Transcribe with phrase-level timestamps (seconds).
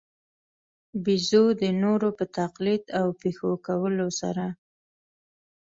[1.03, 4.45] بېزو د نورو په تقلید او پېښو کولو سره.